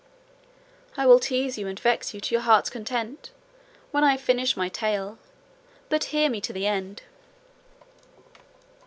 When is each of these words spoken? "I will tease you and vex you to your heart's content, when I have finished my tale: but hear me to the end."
"I 0.97 1.05
will 1.05 1.19
tease 1.19 1.59
you 1.59 1.67
and 1.67 1.79
vex 1.79 2.11
you 2.11 2.19
to 2.21 2.33
your 2.33 2.41
heart's 2.41 2.71
content, 2.71 3.29
when 3.91 4.03
I 4.03 4.13
have 4.13 4.21
finished 4.21 4.57
my 4.57 4.67
tale: 4.67 5.19
but 5.89 6.05
hear 6.05 6.27
me 6.27 6.41
to 6.41 6.51
the 6.53 6.65
end." 6.65 7.03